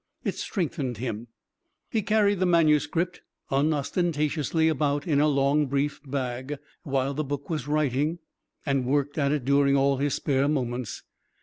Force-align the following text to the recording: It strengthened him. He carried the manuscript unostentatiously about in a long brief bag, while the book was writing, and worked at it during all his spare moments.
It 0.23 0.33
strengthened 0.33 0.97
him. 0.97 1.27
He 1.91 2.01
carried 2.01 2.39
the 2.39 2.47
manuscript 2.47 3.21
unostentatiously 3.51 4.67
about 4.67 5.05
in 5.05 5.19
a 5.19 5.27
long 5.27 5.67
brief 5.67 6.01
bag, 6.03 6.57
while 6.81 7.13
the 7.13 7.23
book 7.23 7.51
was 7.51 7.67
writing, 7.67 8.17
and 8.65 8.87
worked 8.87 9.19
at 9.19 9.31
it 9.31 9.45
during 9.45 9.77
all 9.77 9.97
his 9.97 10.15
spare 10.15 10.47
moments. 10.47 11.03